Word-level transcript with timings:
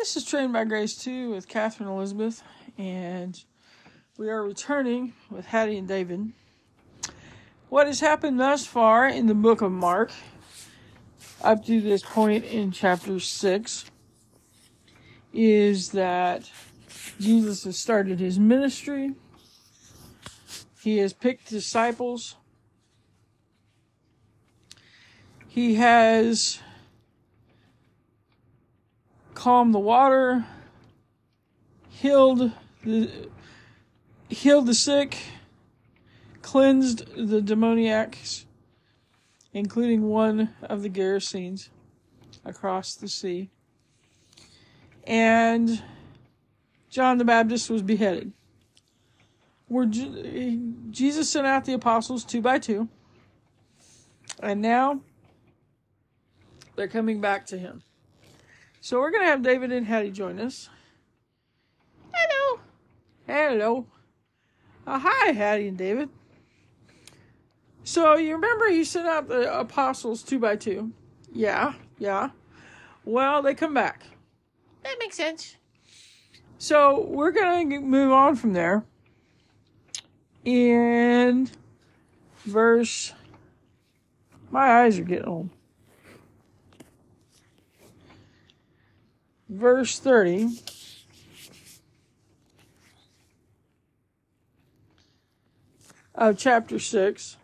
This 0.00 0.16
is 0.16 0.24
Trained 0.24 0.54
by 0.54 0.64
Grace 0.64 0.96
2 0.96 1.28
with 1.28 1.46
Katherine 1.46 1.90
Elizabeth, 1.90 2.42
and 2.78 3.38
we 4.16 4.30
are 4.30 4.42
returning 4.42 5.12
with 5.30 5.44
Haddie 5.44 5.76
and 5.76 5.86
David. 5.86 6.32
What 7.68 7.86
has 7.86 8.00
happened 8.00 8.40
thus 8.40 8.64
far 8.64 9.06
in 9.06 9.26
the 9.26 9.34
book 9.34 9.60
of 9.60 9.70
Mark, 9.70 10.10
up 11.42 11.66
to 11.66 11.82
this 11.82 12.02
point 12.02 12.46
in 12.46 12.72
chapter 12.72 13.20
6, 13.20 13.90
is 15.34 15.90
that 15.90 16.50
Jesus 17.20 17.64
has 17.64 17.76
started 17.76 18.20
his 18.20 18.38
ministry. 18.38 19.12
He 20.82 20.96
has 20.96 21.12
picked 21.12 21.50
disciples. 21.50 22.36
He 25.46 25.74
has 25.74 26.58
calmed 29.40 29.72
the 29.72 29.78
water, 29.78 30.44
healed 31.88 32.52
the 32.84 33.10
healed 34.28 34.66
the 34.66 34.74
sick, 34.74 35.16
cleansed 36.42 37.06
the 37.16 37.40
demoniacs, 37.40 38.44
including 39.54 40.02
one 40.02 40.54
of 40.62 40.82
the 40.82 40.90
Gerasenes 40.90 41.70
across 42.44 42.94
the 42.94 43.08
sea. 43.08 43.48
And 45.04 45.82
John 46.90 47.16
the 47.16 47.24
Baptist 47.24 47.70
was 47.70 47.80
beheaded. 47.80 48.34
Where 49.68 49.86
Jesus 49.86 51.30
sent 51.30 51.46
out 51.46 51.64
the 51.64 51.72
apostles 51.72 52.24
two 52.26 52.42
by 52.42 52.58
two, 52.58 52.90
and 54.42 54.60
now 54.60 55.00
they're 56.76 56.88
coming 56.88 57.22
back 57.22 57.46
to 57.46 57.56
him. 57.56 57.82
So 58.80 58.98
we're 58.98 59.10
going 59.10 59.24
to 59.24 59.28
have 59.28 59.42
David 59.42 59.72
and 59.72 59.86
Haddie 59.86 60.10
join 60.10 60.40
us. 60.40 60.70
Hello. 62.12 62.60
Hello. 63.26 63.86
Uh, 64.86 64.98
hi, 64.98 65.32
Haddie 65.32 65.68
and 65.68 65.76
David. 65.76 66.08
So 67.84 68.16
you 68.16 68.34
remember 68.34 68.68
you 68.68 68.84
sent 68.84 69.06
out 69.06 69.28
the 69.28 69.58
apostles 69.58 70.22
two 70.22 70.38
by 70.38 70.56
two? 70.56 70.92
Yeah, 71.32 71.74
yeah. 71.98 72.30
Well, 73.04 73.42
they 73.42 73.54
come 73.54 73.74
back. 73.74 74.04
That 74.82 74.96
makes 74.98 75.16
sense. 75.16 75.56
So 76.56 77.06
we're 77.06 77.32
going 77.32 77.70
to 77.70 77.80
move 77.80 78.12
on 78.12 78.36
from 78.36 78.54
there. 78.54 78.84
And 80.46 81.50
verse. 82.46 83.12
My 84.50 84.82
eyes 84.82 84.98
are 84.98 85.04
getting 85.04 85.26
old. 85.26 85.50
Verse 89.50 89.98
30. 89.98 90.48
Of 96.14 96.38
chapter 96.38 96.78
6. 96.78 97.36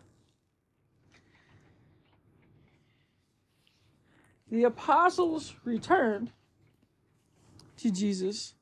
The 4.49 4.63
apostles 4.63 5.55
returned 5.65 6.31
to 7.77 7.91
Jesus 7.91 8.53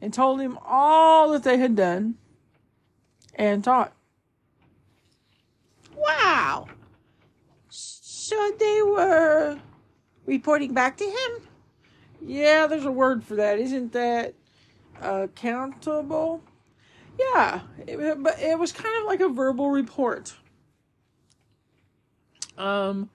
and 0.00 0.12
told 0.12 0.40
him 0.40 0.58
all 0.64 1.30
that 1.32 1.44
they 1.44 1.58
had 1.58 1.76
done 1.76 2.14
and 3.34 3.62
taught. 3.62 3.92
Wow! 5.94 6.66
So 7.68 8.52
they 8.58 8.80
were 8.82 9.58
reporting 10.24 10.72
back 10.72 10.96
to 10.96 11.04
him? 11.04 11.48
Yeah, 12.24 12.66
there's 12.66 12.84
a 12.84 12.92
word 12.92 13.24
for 13.24 13.34
that. 13.36 13.58
Isn't 13.58 13.92
that 13.92 14.34
accountable? 15.00 16.42
Yeah, 17.18 17.62
it, 17.86 18.22
but 18.22 18.38
it 18.38 18.58
was 18.58 18.72
kind 18.72 18.94
of 19.00 19.06
like 19.06 19.20
a 19.20 19.28
verbal 19.28 19.70
report. 19.70 20.34
Um, 22.56 23.10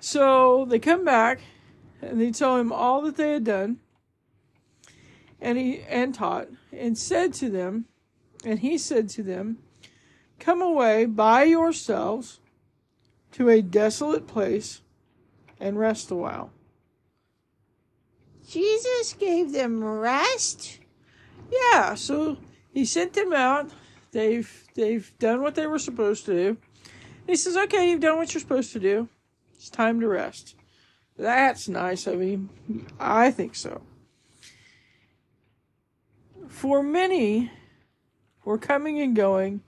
so 0.00 0.64
they 0.64 0.78
come 0.78 1.04
back 1.04 1.40
and 2.00 2.20
they 2.20 2.30
tell 2.30 2.56
him 2.56 2.72
all 2.72 3.02
that 3.02 3.16
they 3.16 3.32
had 3.32 3.44
done, 3.44 3.78
and 5.40 5.58
he 5.58 5.82
and 5.82 6.14
taught, 6.14 6.48
and 6.72 6.96
said 6.96 7.34
to 7.34 7.50
them, 7.50 7.84
and 8.44 8.60
he 8.60 8.78
said 8.78 9.08
to 9.10 9.22
them, 9.22 9.58
"Come 10.38 10.62
away 10.62 11.04
by 11.04 11.42
yourselves 11.44 12.40
to 13.32 13.48
a 13.48 13.60
desolate 13.60 14.26
place 14.26 14.80
and 15.60 15.78
rest 15.78 16.10
a 16.10 16.14
while." 16.14 16.52
Jesus 18.48 19.12
gave 19.12 19.52
them 19.52 19.84
rest? 19.84 20.78
Yeah, 21.52 21.94
so 21.94 22.38
he 22.72 22.84
sent 22.84 23.12
them 23.12 23.32
out. 23.32 23.70
They've 24.12 24.64
they've 24.74 25.12
done 25.18 25.42
what 25.42 25.54
they 25.54 25.66
were 25.66 25.78
supposed 25.78 26.24
to 26.26 26.32
do. 26.32 26.56
He 27.26 27.36
says, 27.36 27.56
"Okay, 27.56 27.90
you've 27.90 28.00
done 28.00 28.16
what 28.16 28.32
you're 28.32 28.40
supposed 28.40 28.72
to 28.72 28.80
do. 28.80 29.08
It's 29.54 29.68
time 29.68 30.00
to 30.00 30.08
rest." 30.08 30.54
That's 31.18 31.68
nice 31.68 32.06
of 32.06 32.20
him. 32.20 32.48
I 32.98 33.30
think 33.30 33.54
so. 33.54 33.82
For 36.48 36.82
many 36.82 37.50
were 38.44 38.56
coming 38.56 38.98
and 39.00 39.14
going, 39.14 39.62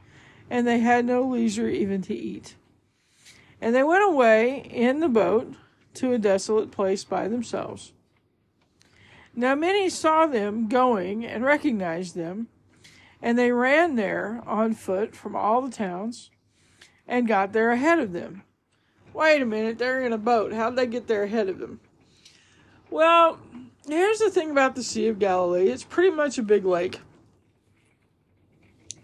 and 0.49 0.67
they 0.67 0.79
had 0.79 1.05
no 1.05 1.23
leisure 1.23 1.69
even 1.69 2.01
to 2.03 2.15
eat. 2.15 2.55
And 3.61 3.75
they 3.75 3.83
went 3.83 4.05
away 4.05 4.61
in 4.71 5.01
the 5.01 5.09
boat 5.09 5.55
to 5.95 6.13
a 6.13 6.19
desolate 6.19 6.71
place 6.71 7.05
by 7.05 7.29
themselves. 7.29 7.93
Now 9.35 9.55
many 9.55 9.89
saw 9.89 10.27
them 10.27 10.69
going 10.69 11.25
and 11.25 11.45
recognized 11.45 12.15
them, 12.15 12.49
and 13.23 13.39
they 13.39 13.53
ran 13.53 13.97
there 13.97 14.43
on 14.47 14.75
foot 14.75 15.15
from 15.15 15.37
all 15.37 15.63
the 15.63 15.71
towns 15.71 16.31
and 17.07 17.29
got 17.29 17.53
there 17.53 17.71
ahead 17.71 17.99
of 17.99 18.13
them. 18.13 18.43
Wait 19.13 19.43
a 19.43 19.47
minute, 19.47 19.79
they're 19.79 20.05
in 20.05 20.13
a 20.13 20.19
boat. 20.19 20.53
How'd 20.53 20.77
they 20.77 20.87
get 20.87 21.07
there 21.07 21.25
ahead 21.25 21.49
of 21.49 21.59
them? 21.59 21.81
Well, 22.91 23.39
here's 23.87 24.19
the 24.19 24.31
thing 24.31 24.51
about 24.51 24.75
the 24.75 24.83
Sea 24.83 25.09
of 25.09 25.19
Galilee 25.19 25.69
it's 25.69 25.85
pretty 25.85 26.11
much 26.11 26.39
a 26.39 26.43
big 26.43 26.65
lake. 26.65 27.01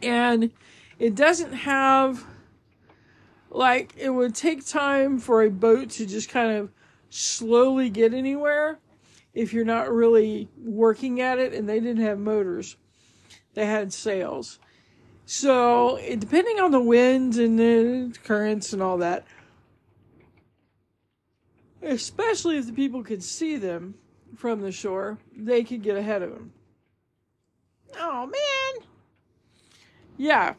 And 0.02 0.50
it 0.98 1.14
doesn't 1.14 1.52
have, 1.52 2.24
like, 3.50 3.94
it 3.96 4.10
would 4.10 4.34
take 4.34 4.66
time 4.66 5.18
for 5.18 5.42
a 5.42 5.50
boat 5.50 5.90
to 5.90 6.06
just 6.06 6.28
kind 6.28 6.52
of 6.52 6.70
slowly 7.10 7.90
get 7.90 8.12
anywhere 8.12 8.78
if 9.36 9.52
you're 9.52 9.66
not 9.66 9.92
really 9.92 10.48
working 10.56 11.20
at 11.20 11.38
it, 11.38 11.52
and 11.52 11.68
they 11.68 11.78
didn't 11.78 12.02
have 12.02 12.18
motors, 12.18 12.76
they 13.52 13.66
had 13.66 13.92
sails. 13.92 14.58
So, 15.26 16.00
depending 16.18 16.58
on 16.58 16.70
the 16.70 16.80
winds 16.80 17.36
and 17.36 17.58
the 17.58 18.18
currents 18.24 18.72
and 18.72 18.82
all 18.82 18.96
that, 18.98 19.26
especially 21.82 22.56
if 22.56 22.66
the 22.66 22.72
people 22.72 23.04
could 23.04 23.22
see 23.22 23.56
them 23.56 23.94
from 24.36 24.62
the 24.62 24.72
shore, 24.72 25.18
they 25.36 25.62
could 25.62 25.82
get 25.82 25.98
ahead 25.98 26.22
of 26.22 26.30
them. 26.30 26.52
Oh, 27.98 28.24
man. 28.24 28.86
Yeah. 30.16 30.54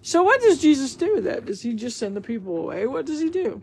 So, 0.00 0.22
what 0.22 0.40
does 0.40 0.58
Jesus 0.58 0.94
do 0.94 1.16
with 1.16 1.24
that? 1.24 1.44
Does 1.44 1.60
he 1.60 1.74
just 1.74 1.98
send 1.98 2.16
the 2.16 2.22
people 2.22 2.56
away? 2.56 2.86
What 2.86 3.04
does 3.04 3.20
he 3.20 3.28
do? 3.28 3.60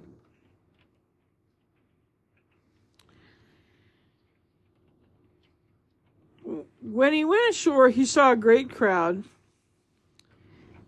When 7.02 7.14
he 7.14 7.26
went 7.26 7.50
ashore, 7.50 7.90
he 7.90 8.06
saw 8.06 8.34
a 8.34 8.36
great 8.36 8.70
crowd, 8.70 9.24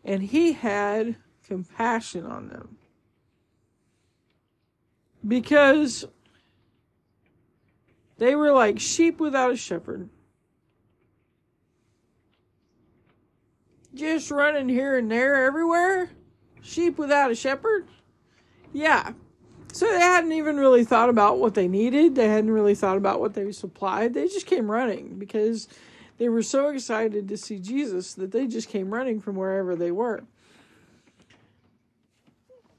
and 0.06 0.22
he 0.22 0.54
had 0.54 1.16
compassion 1.44 2.24
on 2.24 2.50
them. 2.50 2.78
Because 5.28 6.06
they 8.20 8.36
were 8.36 8.52
like 8.52 8.80
sheep 8.80 9.20
without 9.20 9.54
a 9.54 9.56
shepherd. 9.56 10.08
Just 13.96 14.30
running 14.30 14.70
here 14.70 14.96
and 14.96 15.10
there 15.10 15.44
everywhere. 15.44 16.12
Sheep 16.62 17.00
without 17.00 17.32
a 17.32 17.36
shepherd. 17.36 17.88
Yeah. 18.72 19.14
So 19.72 19.92
they 19.92 20.00
hadn't 20.00 20.34
even 20.34 20.58
really 20.58 20.86
thought 20.86 21.10
about 21.10 21.40
what 21.40 21.56
they 21.56 21.68
needed. 21.68 22.14
They 22.14 22.28
hadn't 22.28 22.52
really 22.52 22.76
thought 22.76 22.98
about 22.98 23.20
what 23.20 23.34
they 23.34 23.52
supplied. 23.52 24.14
They 24.14 24.28
just 24.28 24.46
came 24.46 24.70
running 24.70 25.18
because 25.18 25.68
they 26.18 26.30
were 26.30 26.44
so 26.44 26.70
excited 26.70 27.28
to 27.28 27.38
see 27.38 27.60
Jesus 27.60 28.14
that 28.14 28.32
they 28.32 28.48
just 28.48 28.70
came 28.70 28.94
running 28.94 29.20
from 29.20 29.36
wherever 29.36 29.76
they 29.76 29.92
were. 29.92 30.24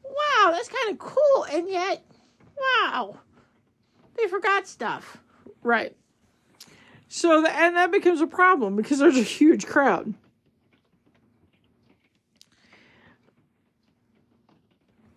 Wow, 0.04 0.50
that's 0.52 0.68
kind 0.68 0.92
of 0.92 0.98
cool. 0.98 1.46
And 1.50 1.68
yet, 1.68 2.04
wow, 2.58 3.18
they 4.16 4.28
forgot 4.28 4.66
stuff. 4.66 5.18
Right. 5.62 5.96
So, 7.08 7.42
the, 7.42 7.50
and 7.50 7.76
that 7.76 7.90
becomes 7.92 8.20
a 8.20 8.26
problem 8.26 8.76
because 8.76 8.98
there's 8.98 9.16
a 9.16 9.22
huge 9.22 9.66
crowd. 9.66 10.14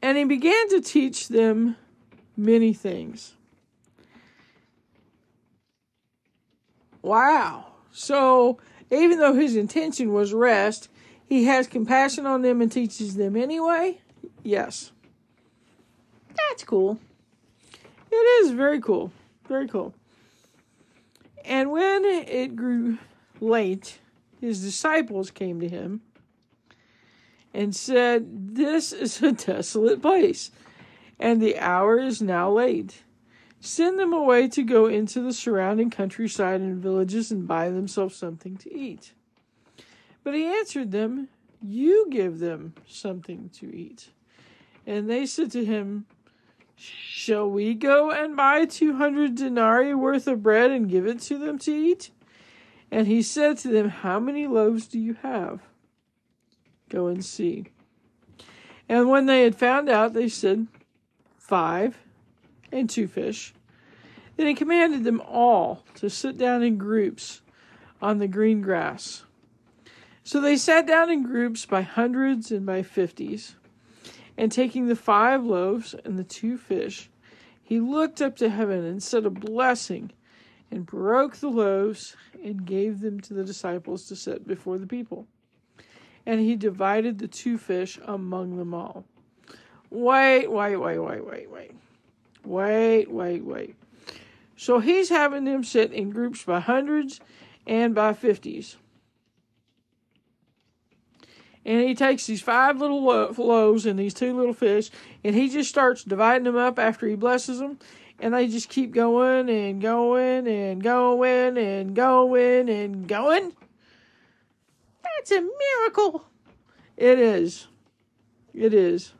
And 0.02 0.18
he 0.18 0.24
began 0.24 0.70
to 0.70 0.82
teach 0.82 1.28
them 1.28 1.76
many 2.36 2.72
things. 2.74 3.34
Wow. 7.02 7.67
So 7.92 8.60
even 8.92 9.20
though 9.20 9.34
his 9.34 9.56
intention 9.56 10.14
was 10.14 10.34
rest, 10.34 10.90
he 11.26 11.46
has 11.46 11.68
compassion 11.68 12.26
on 12.26 12.42
them 12.42 12.62
and 12.62 12.72
teaches 12.72 13.16
them 13.16 13.36
anyway? 13.36 14.00
Yes. 14.44 14.92
That's 16.36 16.64
cool. 16.64 17.00
It 18.12 18.16
is 18.16 18.52
very 18.52 18.80
cool. 18.80 19.12
Very 19.48 19.68
cool. 19.68 19.94
And 21.44 21.72
when 21.72 22.04
it 22.06 22.56
grew 22.56 22.98
late, 23.40 24.00
his 24.40 24.62
disciples 24.62 25.32
came 25.32 25.60
to 25.60 25.68
him 25.68 26.02
and 27.54 27.76
said, 27.76 28.56
This 28.56 28.92
is 28.94 29.22
a 29.22 29.32
desolate 29.32 30.02
place, 30.02 30.52
and 31.20 31.42
the 31.42 31.58
hour 31.58 32.00
is 32.00 32.22
now 32.22 32.52
late. 32.52 33.04
Send 33.60 33.98
them 33.98 34.14
away 34.14 34.48
to 34.50 34.64
go 34.64 34.86
into 34.86 35.22
the 35.22 35.34
surrounding 35.34 35.90
countryside 35.90 36.62
and 36.62 36.82
villages 36.82 37.32
and 37.32 37.48
buy 37.48 37.70
themselves 37.70 38.16
something 38.16 38.56
to 38.58 38.74
eat. 38.74 39.14
But 40.24 40.36
he 40.36 40.46
answered 40.46 40.92
them, 40.92 41.30
You 41.62 42.08
give 42.10 42.40
them 42.40 42.76
something 42.88 43.50
to 43.56 43.76
eat. 43.76 44.10
And 44.86 45.10
they 45.10 45.26
said 45.26 45.52
to 45.52 45.66
him, 45.66 46.06
Shall 46.76 47.50
we 47.50 47.74
go 47.74 48.12
and 48.12 48.36
buy 48.36 48.66
two 48.66 48.96
hundred 48.96 49.36
denarii 49.36 49.96
worth 49.96 50.28
of 50.28 50.44
bread 50.44 50.70
and 50.70 50.90
give 50.90 51.08
it 51.08 51.20
to 51.22 51.38
them 51.38 51.58
to 51.60 51.72
eat? 51.72 52.12
And 52.92 53.08
he 53.08 53.22
said 53.22 53.58
to 53.60 53.70
them, 53.70 53.90
How 53.90 54.20
many 54.20 54.48
loaves 54.48 54.88
do 54.88 55.00
you 55.00 55.16
have? 55.24 55.62
Go 56.90 57.08
and 57.08 57.26
see. 57.26 57.66
And 58.88 59.10
when 59.10 59.26
they 59.26 59.42
had 59.42 59.56
found 59.56 59.90
out, 59.90 60.14
they 60.14 60.30
said, 60.30 60.68
Five 61.38 61.98
and 62.72 62.90
two 62.90 63.08
fish. 63.08 63.54
Then 64.36 64.48
he 64.48 64.54
commanded 64.54 65.04
them 65.04 65.22
all 65.22 65.84
to 65.96 66.10
sit 66.10 66.38
down 66.38 66.64
in 66.64 66.78
groups 66.78 67.42
on 68.02 68.20
the 68.20 68.28
green 68.28 68.62
grass. 68.62 69.24
So 70.24 70.42
they 70.42 70.58
sat 70.58 70.86
down 70.86 71.10
in 71.10 71.24
groups 71.24 71.66
by 71.66 71.82
hundreds 71.82 72.52
and 72.52 72.66
by 72.66 72.84
fifties. 72.84 73.56
And 74.38 74.52
taking 74.52 74.88
the 74.88 74.96
five 74.96 75.44
loaves 75.44 75.96
and 76.06 76.20
the 76.20 76.24
two 76.24 76.58
fish, 76.58 77.10
he 77.64 77.80
looked 77.80 78.22
up 78.22 78.36
to 78.38 78.50
heaven 78.50 78.86
and 78.86 79.02
said 79.02 79.26
a 79.26 79.32
blessing, 79.32 80.12
and 80.70 80.86
broke 80.86 81.38
the 81.38 81.50
loaves 81.50 82.16
and 82.44 82.66
gave 82.66 83.00
them 83.00 83.20
to 83.22 83.34
the 83.34 83.44
disciples 83.44 84.08
to 84.08 84.16
set 84.16 84.48
before 84.48 84.78
the 84.78 84.88
people. 84.88 85.26
And 86.26 86.40
he 86.40 86.56
divided 86.56 87.20
the 87.20 87.28
two 87.28 87.58
fish 87.58 88.00
among 88.06 88.58
them 88.58 88.74
all. 88.74 89.06
Wait, 89.90 90.48
wait, 90.48 90.76
wait, 90.76 91.00
wait, 91.00 91.26
wait, 91.26 91.50
wait. 91.50 91.72
Wait, 92.48 93.12
wait, 93.12 93.44
wait. 93.44 93.76
So 94.56 94.80
he's 94.80 95.10
having 95.10 95.44
them 95.44 95.66
sit 95.66 95.92
in 95.92 96.12
groups 96.12 96.46
by 96.46 96.62
hundreds 96.62 97.20
and 97.66 97.94
by 97.94 98.14
fifties. 98.14 98.78
And 101.66 101.82
he 101.82 101.94
takes 101.94 102.26
these 102.26 102.42
five 102.42 102.80
little 102.80 103.04
lo- 103.04 103.36
loaves 103.38 103.86
and 103.86 104.00
these 104.00 104.14
two 104.14 104.34
little 104.34 104.54
fish, 104.54 104.90
and 105.26 105.36
he 105.36 105.50
just 105.50 105.70
starts 105.70 106.06
dividing 106.06 106.46
them 106.46 106.56
up 106.56 106.80
after 106.80 107.06
he 107.06 107.16
blesses 107.16 107.60
them. 107.60 107.80
And 108.20 108.34
they 108.34 108.48
just 108.48 108.70
keep 108.70 108.94
going 108.94 109.50
and 109.50 109.82
going 109.82 110.48
and 110.48 110.82
going 110.82 111.58
and 111.58 111.94
going 111.94 112.70
and 112.70 113.08
going. 113.08 113.54
That's 115.04 115.32
a 115.32 115.42
miracle. 115.42 116.26
It 116.96 117.20
is. 117.20 117.68
It 118.54 118.74
is. 118.74 119.14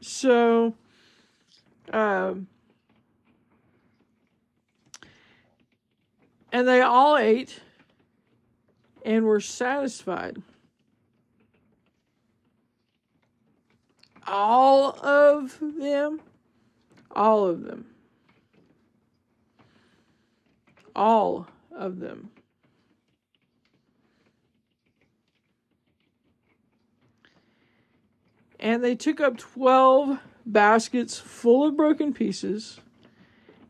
So, 0.00 0.74
um, 1.92 2.46
and 6.52 6.66
they 6.66 6.80
all 6.80 7.16
ate 7.16 7.60
and 9.04 9.24
were 9.24 9.40
satisfied. 9.40 10.42
All 14.26 14.90
of 15.04 15.58
them, 15.60 16.20
all 17.14 17.46
of 17.46 17.62
them, 17.62 17.86
all 20.94 21.46
of 21.72 21.98
them. 21.98 22.30
And 28.60 28.84
they 28.84 28.94
took 28.94 29.20
up 29.20 29.38
12 29.38 30.18
baskets 30.44 31.18
full 31.18 31.66
of 31.66 31.76
broken 31.76 32.12
pieces 32.12 32.78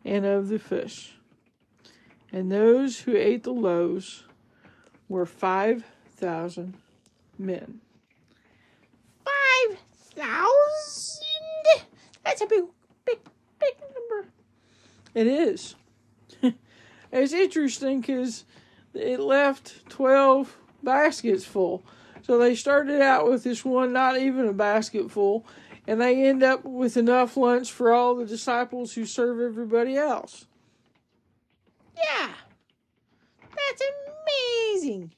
and 0.04 0.26
of 0.26 0.48
the 0.48 0.58
fish. 0.58 1.14
And 2.32 2.50
those 2.50 3.00
who 3.00 3.16
ate 3.16 3.44
the 3.44 3.52
loaves 3.52 4.24
were 5.08 5.26
5,000 5.26 6.74
men. 7.38 7.80
5,000? 9.24 11.24
That's 12.24 12.40
a 12.40 12.46
big, 12.46 12.64
big, 13.04 13.18
big 13.60 13.74
number. 13.80 14.28
It 15.14 15.28
is. 15.28 15.76
it's 17.12 17.32
interesting 17.32 18.00
because 18.00 18.44
it 18.92 19.20
left 19.20 19.88
12 19.88 20.56
baskets 20.82 21.44
full. 21.44 21.84
So 22.22 22.38
they 22.38 22.54
started 22.54 23.00
out 23.00 23.28
with 23.28 23.44
this 23.44 23.64
one, 23.64 23.92
not 23.92 24.18
even 24.18 24.46
a 24.46 24.52
basket 24.52 25.10
full, 25.10 25.46
and 25.86 26.00
they 26.00 26.24
end 26.24 26.42
up 26.42 26.64
with 26.64 26.96
enough 26.96 27.36
lunch 27.36 27.72
for 27.72 27.92
all 27.92 28.14
the 28.14 28.26
disciples 28.26 28.92
who 28.92 29.04
serve 29.06 29.40
everybody 29.40 29.96
else. 29.96 30.46
Yeah. 31.96 32.30
That's 33.40 33.82
amazing. 34.76 35.12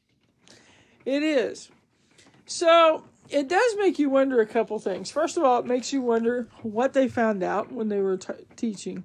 It 1.04 1.22
is. 1.22 1.70
So 2.46 3.04
it 3.28 3.48
does 3.48 3.76
make 3.78 3.98
you 3.98 4.10
wonder 4.10 4.40
a 4.40 4.46
couple 4.46 4.78
things. 4.78 5.10
First 5.10 5.36
of 5.36 5.44
all, 5.44 5.58
it 5.60 5.66
makes 5.66 5.92
you 5.92 6.02
wonder 6.02 6.48
what 6.62 6.92
they 6.92 7.08
found 7.08 7.42
out 7.42 7.72
when 7.72 7.88
they 7.88 8.00
were 8.00 8.16
t- 8.16 8.32
teaching 8.56 9.04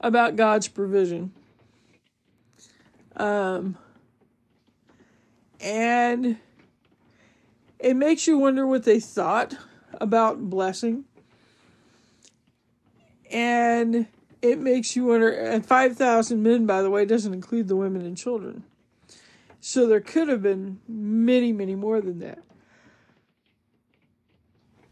about 0.00 0.36
God's 0.36 0.68
provision. 0.68 1.32
Um, 3.16 3.76
and 5.62 6.38
it 7.78 7.96
makes 7.96 8.26
you 8.26 8.38
wonder 8.38 8.66
what 8.66 8.84
they 8.84 9.00
thought 9.00 9.54
about 10.00 10.50
blessing. 10.50 11.04
And 13.30 14.06
it 14.42 14.58
makes 14.58 14.96
you 14.96 15.04
wonder, 15.06 15.30
and 15.30 15.64
5,000 15.64 16.42
men, 16.42 16.66
by 16.66 16.82
the 16.82 16.90
way, 16.90 17.04
doesn't 17.04 17.32
include 17.32 17.68
the 17.68 17.76
women 17.76 18.02
and 18.02 18.16
children. 18.16 18.64
So 19.60 19.86
there 19.86 20.00
could 20.00 20.28
have 20.28 20.42
been 20.42 20.80
many, 20.88 21.52
many 21.52 21.74
more 21.74 22.00
than 22.00 22.18
that. 22.20 22.38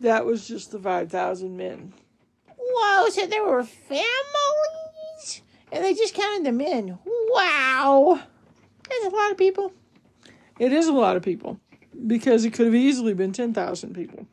That 0.00 0.24
was 0.24 0.46
just 0.46 0.70
the 0.70 0.78
5,000 0.78 1.56
men. 1.56 1.94
Whoa, 2.56 3.08
so 3.08 3.26
there 3.26 3.44
were 3.44 3.64
families? 3.64 5.42
And 5.72 5.84
they 5.84 5.94
just 5.94 6.14
counted 6.14 6.44
the 6.44 6.52
men. 6.52 6.98
Wow. 7.04 8.20
That's 8.88 9.06
a 9.06 9.16
lot 9.16 9.32
of 9.32 9.38
people. 9.38 9.72
It 10.58 10.72
is 10.72 10.88
a 10.88 10.92
lot 10.92 11.16
of 11.16 11.22
people 11.22 11.60
because 12.06 12.44
it 12.44 12.52
could 12.52 12.66
have 12.66 12.74
easily 12.74 13.14
been 13.14 13.32
10,000 13.32 13.94
people. 13.94 14.26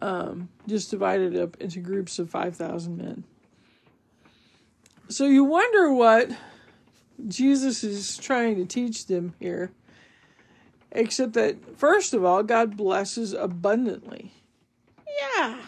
Um, 0.00 0.48
just 0.66 0.90
divided 0.90 1.36
up 1.36 1.56
into 1.60 1.80
groups 1.80 2.18
of 2.18 2.30
5,000 2.30 2.96
men. 2.96 3.24
So 5.08 5.26
you 5.26 5.44
wonder 5.44 5.92
what 5.92 6.30
Jesus 7.28 7.84
is 7.84 8.16
trying 8.16 8.56
to 8.56 8.64
teach 8.64 9.06
them 9.06 9.34
here. 9.38 9.70
Except 10.92 11.32
that, 11.34 11.78
first 11.78 12.14
of 12.14 12.24
all, 12.24 12.42
God 12.42 12.76
blesses 12.76 13.32
abundantly. 13.32 14.32
Yeah. 15.36 15.60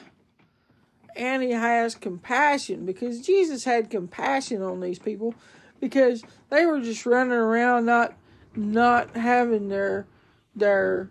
And 1.17 1.43
he 1.43 1.51
has 1.51 1.95
compassion 1.95 2.85
because 2.87 3.23
Jesus 3.23 3.65
had 3.65 3.91
compassion 3.91 4.63
on 4.63 4.81
these 4.81 4.99
people 4.99 5.35
because 5.81 6.23
they 6.51 6.67
were 6.67 6.81
just 6.81 7.07
running 7.07 7.33
around 7.33 7.87
not 7.87 8.15
not 8.55 9.17
having 9.17 9.69
their 9.69 10.07
their 10.55 11.11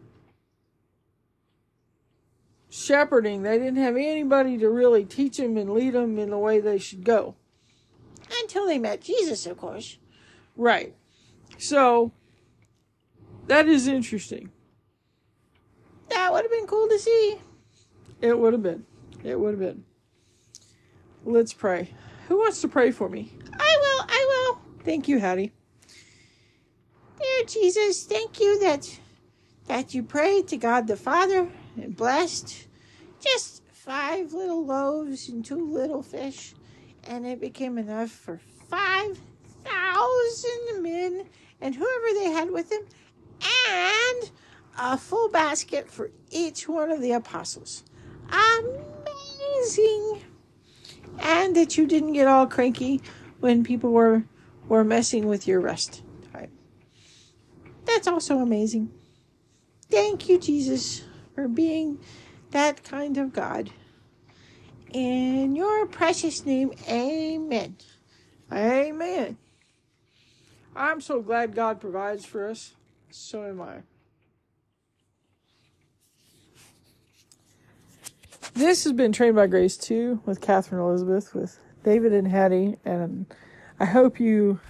shepherding. 2.69 3.43
They 3.43 3.57
didn't 3.57 3.77
have 3.77 3.95
anybody 3.95 4.57
to 4.57 4.69
really 4.69 5.05
teach 5.05 5.37
them 5.37 5.57
and 5.57 5.73
lead 5.73 5.93
them 5.93 6.19
in 6.19 6.29
the 6.29 6.37
way 6.37 6.59
they 6.59 6.77
should 6.77 7.03
go. 7.03 7.35
Until 8.41 8.65
they 8.65 8.79
met 8.79 9.01
Jesus, 9.01 9.45
of 9.45 9.57
course. 9.57 9.97
Right. 10.57 10.95
So 11.57 12.11
that 13.47 13.67
is 13.67 13.87
interesting. 13.87 14.51
That 16.09 16.31
would 16.31 16.43
have 16.43 16.51
been 16.51 16.67
cool 16.67 16.87
to 16.87 16.99
see. 16.99 17.39
It 18.21 18.37
would 18.37 18.53
have 18.53 18.63
been. 18.63 18.85
It 19.23 19.39
would 19.39 19.51
have 19.51 19.59
been. 19.59 19.83
Let's 21.23 21.53
pray. 21.53 21.89
Who 22.27 22.37
wants 22.37 22.61
to 22.61 22.67
pray 22.67 22.91
for 22.91 23.09
me? 23.09 23.31
I 23.53 23.77
will, 23.81 24.05
I 24.07 24.25
will. 24.29 24.61
Thank 24.85 25.07
you, 25.07 25.19
Haddie. 25.19 25.51
Dear 27.19 27.45
Jesus, 27.47 28.05
thank 28.05 28.39
you 28.39 28.59
that 28.59 28.99
that 29.67 29.95
you 29.95 30.03
prayed 30.03 30.47
to 30.49 30.57
God 30.57 30.85
the 30.85 30.95
Father 30.95 31.49
and 31.75 31.97
blessed 31.97 32.67
just 33.19 33.63
five 33.71 34.33
little 34.33 34.63
loaves 34.63 35.27
and 35.27 35.43
two 35.43 35.73
little 35.73 36.03
fish, 36.03 36.53
and 37.03 37.25
it 37.25 37.41
became 37.41 37.79
enough 37.79 38.11
for 38.11 38.39
5,000 38.69 40.83
men 40.83 41.25
and 41.59 41.73
whoever 41.73 42.13
they 42.13 42.29
had 42.31 42.51
with 42.51 42.69
them, 42.69 42.83
and 43.67 44.29
a 44.77 44.97
full 44.97 45.29
basket 45.29 45.89
for 45.89 46.11
each 46.29 46.69
one 46.69 46.91
of 46.91 47.01
the 47.01 47.11
apostles. 47.11 47.83
Amazing! 48.29 50.21
And 51.19 51.55
that 51.55 51.77
you 51.77 51.87
didn't 51.87 52.13
get 52.13 52.27
all 52.27 52.45
cranky 52.45 53.01
when 53.39 53.63
people 53.63 53.91
were, 53.91 54.25
were 54.67 54.83
messing 54.83 55.27
with 55.27 55.47
your 55.47 55.59
rest 55.59 56.03
time. 56.33 56.51
That's 57.85 58.07
also 58.07 58.39
amazing. 58.39 58.91
Thank 59.89 60.27
you, 60.27 60.39
Jesus, 60.39 61.03
for 61.33 61.47
being 61.47 61.99
that 62.51 62.83
kind 62.83 63.17
of 63.17 63.33
God. 63.33 63.69
In 64.91 65.55
your 65.55 65.85
precious 65.87 66.45
name, 66.45 66.71
amen. 66.89 67.75
Amen. 68.51 69.37
I'm 70.75 71.01
so 71.01 71.21
glad 71.21 71.55
God 71.55 71.79
provides 71.79 72.25
for 72.25 72.47
us. 72.47 72.73
So 73.09 73.43
am 73.45 73.61
I. 73.61 73.77
This 78.53 78.85
has 78.85 78.93
been 78.93 79.11
Trained 79.11 79.35
by 79.35 79.47
Grace 79.47 79.75
2 79.75 80.21
with 80.25 80.39
Katherine 80.39 80.81
Elizabeth, 80.81 81.35
with 81.35 81.59
David 81.83 82.13
and 82.13 82.27
Haddie, 82.27 82.77
and 82.85 83.25
I 83.77 83.83
hope 83.83 84.21
you 84.21 84.61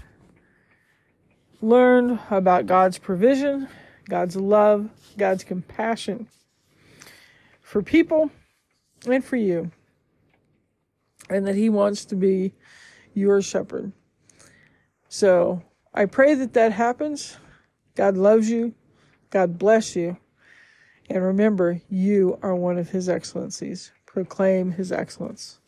learned 1.61 2.19
about 2.31 2.65
God's 2.65 2.97
provision, 2.97 3.67
God's 4.09 4.35
love, 4.35 4.89
God's 5.15 5.43
compassion 5.43 6.27
for 7.61 7.83
people 7.83 8.31
and 9.07 9.23
for 9.23 9.35
you, 9.35 9.69
and 11.29 11.45
that 11.45 11.53
He 11.55 11.69
wants 11.69 12.05
to 12.05 12.15
be 12.15 12.53
your 13.13 13.43
shepherd. 13.43 13.91
So 15.07 15.61
I 15.93 16.05
pray 16.05 16.33
that 16.33 16.53
that 16.53 16.71
happens. 16.71 17.37
God 17.93 18.17
loves 18.17 18.49
you. 18.49 18.73
God 19.29 19.59
bless 19.59 19.95
you. 19.95 20.17
And 21.11 21.23
remember, 21.23 21.79
you 21.89 22.39
are 22.41 22.55
one 22.55 22.79
of 22.79 22.89
His 22.89 23.07
excellencies. 23.07 23.91
Proclaim 24.07 24.71
His 24.71 24.91
excellence. 24.91 25.59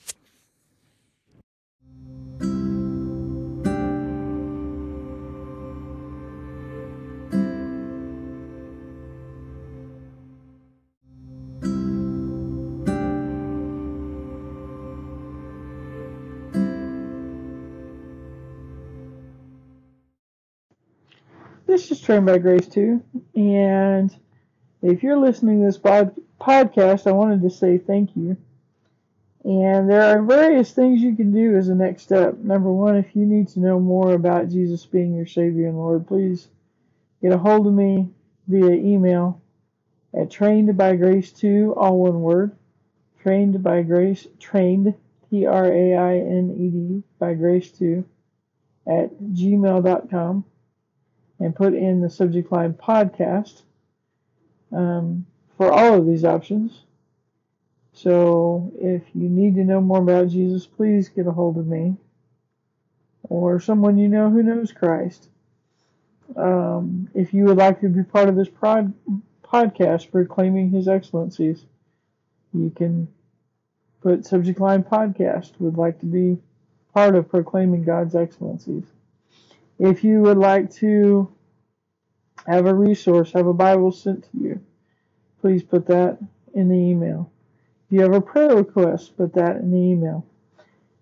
Is 21.91 22.01
Trained 22.01 22.25
by 22.25 22.38
Grace 22.38 22.67
too, 22.67 23.03
and 23.36 24.15
if 24.82 25.03
you're 25.03 25.17
listening 25.17 25.60
to 25.60 25.65
this 25.65 25.77
pod- 25.77 26.15
podcast, 26.39 27.08
I 27.08 27.12
wanted 27.12 27.41
to 27.41 27.50
say 27.50 27.77
thank 27.77 28.15
you. 28.15 28.38
And 29.44 29.89
there 29.89 30.03
are 30.03 30.22
various 30.22 30.72
things 30.72 31.01
you 31.01 31.15
can 31.15 31.32
do 31.32 31.56
as 31.56 31.70
a 31.70 31.75
next 31.75 32.03
step. 32.03 32.38
Number 32.39 32.72
one, 32.72 32.98
if 32.98 33.15
you 33.15 33.25
need 33.25 33.48
to 33.50 33.62
know 33.62 33.79
more 33.79 34.13
about 34.13 34.50
Jesus 34.50 34.86
being 34.86 35.15
your 35.15 35.25
Savior 35.25 35.67
and 35.67 35.77
Lord, 35.77 36.08
please 36.08 36.50
get 37.22 37.32
a 37.32 37.38
hold 37.38 37.65
of 37.65 37.74
me 37.74 38.10
via 38.48 38.72
email 38.72 39.41
at 40.13 40.32
trained 40.32 40.75
by 40.77 40.96
grace 40.96 41.32
2, 41.32 41.75
all 41.77 42.00
one 42.00 42.22
word, 42.22 42.51
trained 43.22 43.62
by 43.63 43.84
grace, 43.84 44.27
trained, 44.39 44.94
T 45.29 45.46
R 45.46 45.65
A 45.65 45.96
I 45.96 46.17
N 46.17 46.56
E 46.58 46.70
D, 46.70 47.03
by 47.20 47.34
grace 47.34 47.72
2, 47.72 48.03
at 48.88 49.13
gmail.com, 49.20 50.46
and 51.39 51.56
put 51.56 51.74
in 51.74 52.01
the 52.01 52.10
subject 52.10 52.51
line 52.51 52.74
podcast 52.74 53.62
um, 54.72 55.25
for 55.58 55.72
all 55.72 55.96
of 55.96 56.06
these 56.06 56.25
options. 56.25 56.84
So 57.94 58.72
if 58.79 59.03
you 59.15 59.29
need 59.29 59.56
to 59.56 59.63
know 59.63 59.82
more 59.82 60.01
about 60.01 60.29
Jesus, 60.29 60.67
please 60.67 61.10
get 61.10 61.27
a 61.27 61.32
hold 61.32 61.58
of 61.58 61.67
me 61.67 61.96
or 63.24 63.60
someone 63.60 63.98
you 63.98 64.08
know 64.08 64.29
who 64.29 64.44
knows 64.44 64.72
Christ. 64.72 65.29
Um, 66.36 67.10
if 67.13 67.34
you 67.34 67.46
would 67.46 67.58
like 67.58 67.82
to 67.82 67.89
be 67.89 68.03
part 68.03 68.29
of 68.29 68.36
this 68.36 68.50
prod, 68.50 68.94
podcast 69.44 70.12
proclaiming 70.12 70.70
his 70.70 70.88
excellencies, 70.88 71.65
you 72.53 72.70
can 72.70 73.08
put 74.01 74.25
subject 74.25 74.60
line 74.60 74.84
podcast 74.84 75.51
would 75.60 75.77
like 75.77 76.00
to 76.00 76.06
be 76.06 76.38
part 76.94 77.15
of 77.15 77.29
proclaiming 77.29 77.84
God's 77.84 78.15
excellencies. 78.15 78.84
If 79.79 80.03
you 80.03 80.22
would 80.22 80.38
like 80.38 80.72
to 80.75 81.31
have 82.48 82.65
a 82.65 82.74
resource, 82.74 83.31
have 83.34 83.48
a 83.48 83.53
Bible 83.53 83.91
sent 83.91 84.24
to 84.31 84.38
you, 84.39 84.62
please 85.41 85.63
put 85.63 85.86
that 85.88 86.17
in 86.53 86.69
the 86.69 86.75
email. 86.75 87.31
If 87.86 87.93
you 87.93 88.01
have 88.01 88.13
a 88.13 88.22
prayer 88.22 88.55
request, 88.55 89.17
put 89.17 89.34
that 89.36 89.57
in 89.57 89.72
the 89.72 89.77
email. 89.77 90.25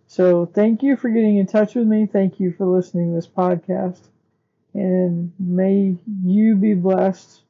So 0.08 0.46
thank 0.46 0.84
you 0.84 0.98
for 0.98 1.10
getting 1.10 1.38
in 1.38 1.48
touch 1.48 1.75
with 1.75 1.88
me. 1.88 2.05
Thank 2.05 2.39
you 2.39 2.51
for 2.53 2.65
listening 2.65 3.10
to 3.12 3.15
this 3.15 3.27
podcast. 3.27 4.01
And 4.74 5.32
may 5.39 5.96
you 6.24 6.55
be 6.55 6.74
blessed 6.74 7.41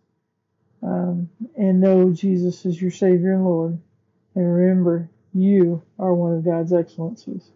um, 0.83 1.29
and 1.57 1.81
know 1.81 2.11
Jesus 2.11 2.65
is 2.65 2.81
your 2.81 2.91
Savior 2.91 3.33
and 3.33 3.45
Lord. 3.45 3.77
And 4.35 4.55
remember, 4.55 5.09
you 5.33 5.81
are 5.99 6.13
one 6.13 6.35
of 6.35 6.45
God's 6.45 6.71
excellencies. 6.73 7.49